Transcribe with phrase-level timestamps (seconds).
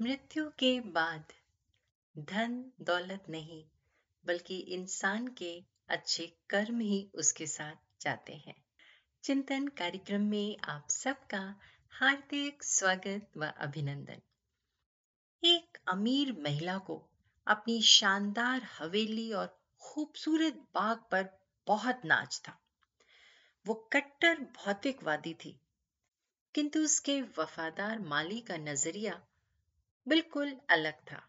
[0.00, 1.32] मृत्यु के बाद
[2.18, 3.62] धन दौलत नहीं,
[4.24, 5.50] बल्कि इंसान के
[5.88, 8.54] अच्छे कर्म ही उसके साथ जाते हैं।
[9.24, 11.42] चिंतन कार्यक्रम में आप सबका
[11.92, 14.20] हार्दिक स्वागत व अभिनंदन।
[15.42, 16.96] एक अमीर महिला को
[17.46, 19.46] अपनी शानदार हवेली और
[19.82, 21.28] खूबसूरत बाग पर
[21.66, 22.58] बहुत नाच था।
[23.66, 25.58] वो कट्टर भौतिकवादी थी,
[26.54, 29.20] किंतु उसके वफादार माली का नज़रिया
[30.06, 31.28] बिल्कुल अलग था।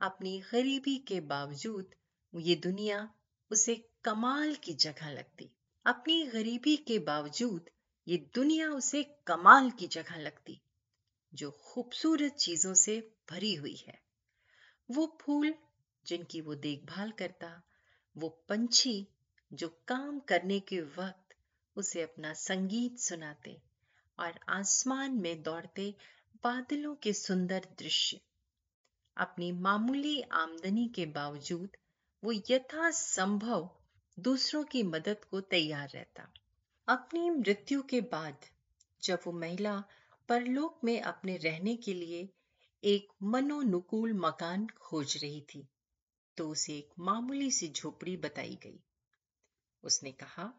[0.00, 1.94] अपनी गरीबी के बावजूद
[2.34, 3.14] ये दुनिया
[3.50, 5.50] उसे कमाल की जगह लगती।
[5.86, 7.70] अपनी गरीबी के बावजूद
[8.08, 10.60] ये दुनिया उसे कमाल की जगह लगती,
[11.34, 14.00] जो खूबसूरत चीज़ों से भरी हुई है।
[14.90, 15.54] वो फूल
[16.06, 17.62] जिनकी वो देखभाल करता,
[18.16, 19.08] वो पंछी
[19.52, 21.36] जो काम करने के वक्त
[21.76, 23.62] उसे अपना संगीत सुनाते
[24.18, 25.94] और आसमान में दौड़ते
[26.42, 28.20] बादलों के सुंदर दृश्य।
[29.16, 31.76] अपनी मामूली आमदनी के बावजूद
[32.22, 33.68] वो यथा संभव
[34.18, 36.32] दूसरों की मदद को तैयार रहता।
[36.88, 38.46] अपनी मृत्यु के बाद
[39.02, 39.84] जब वो महिला
[40.28, 42.28] परलोक में अपने रहने के लिए
[42.84, 45.68] एक मनोनुकूल मकान खोज रही थी
[46.36, 48.80] तो उसे एक मामूली सी झोपड़ी बताई गई।
[49.82, 50.52] उसने कहा,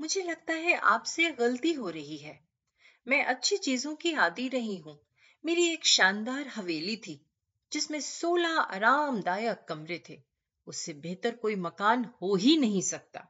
[0.00, 2.51] मुझे लगता है आपसे गलती हो रही है।
[3.08, 5.00] मैं अच्छी चीज़ों की आदि रही हूँ।
[5.44, 7.26] मेरी एक शानदार हवेली थी,
[7.72, 10.22] जिसमें सोलह आरामदायक कमरे थे।
[10.66, 13.28] उससे बेहतर कोई मकान हो ही नहीं सकता।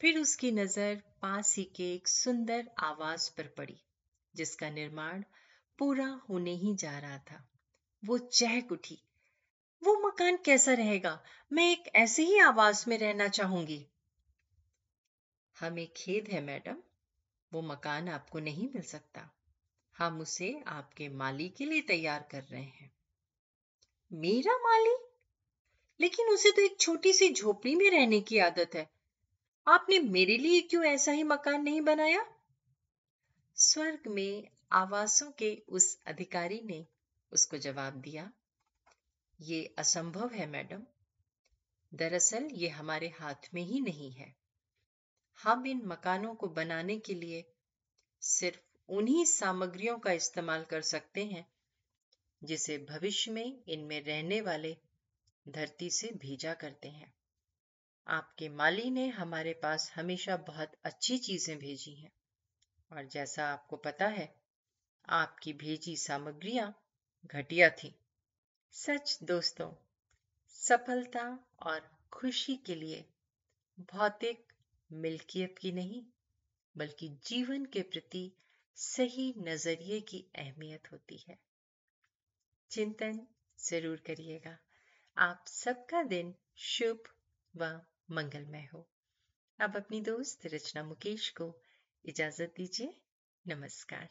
[0.00, 3.80] फिर उसकी नज़र पास ही के एक सुंदर आवास पर पड़ी,
[4.34, 5.24] जिसका निर्माण
[5.78, 7.48] पूरा होने ही जा रहा था।
[8.04, 9.02] वो चहक उठी।
[9.84, 11.22] वो मकान कैसा रहेगा?
[11.52, 13.86] मैं एक ऐसे ही आवास में रहना चाहूँगी।
[15.60, 16.76] हमें खेद है, मैडम
[17.52, 19.30] वो मकान आपको नहीं मिल सकता।
[19.98, 22.92] हम उसे आपके माली के लिए तैयार कर रहे हैं।
[24.12, 24.96] मेरा माली?
[26.00, 28.90] लेकिन उसे तो एक छोटी सी झोपड़ी में रहने की आदत है।
[29.66, 32.26] आपने मेरे लिए क्यों ऐसा ही मकान नहीं बनाया?
[33.54, 36.86] स्वर्ग में आवासों के उस अधिकारी ने
[37.32, 38.32] उसको जवाब दिया,
[39.40, 40.82] ये असंभव है मैडम।
[41.94, 44.34] दरअसल ये हमारे हाथ में ही नहीं है।
[45.44, 47.44] हम इन मकानों को बनाने के लिए
[48.22, 51.46] सिर्फ़ उन्हीं सामग्रियों का इस्तेमाल कर सकते हैं,
[52.42, 54.76] जिसे भविष्य में इनमें रहने वाले
[55.48, 57.12] धरती से भेजा करते हैं।
[58.06, 62.10] आपके माली ने हमारे पास हमेशा बहुत अच्छी चीज़ें भेजी हैं,
[62.92, 64.34] और जैसा आपको पता है,
[65.08, 66.82] आपकी भेजी सामग्रियाँ
[67.24, 67.94] घटिया थी।
[68.72, 69.72] सच दोस्तों,
[70.48, 73.04] सफलता और खुशी के लिए
[73.94, 74.52] भौतिक
[74.92, 76.04] मिल्कियत की नहीं,
[76.76, 78.32] बल्कि जीवन के प्रति
[78.76, 81.38] सही नज़रिए की अहमियत होती है।
[82.70, 83.26] चिंतन
[83.58, 84.58] ज़रूर करिएगा।
[85.16, 87.02] आप सबका दिन शुभ
[87.56, 88.88] व मंगलमय हो।
[89.60, 91.60] अब अपनी दोस्त रचना मुकेश को
[92.04, 92.94] इजाज़त दीजिए।
[93.46, 94.08] नमस्कार।